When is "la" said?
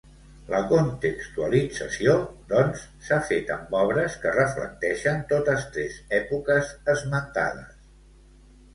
0.51-0.59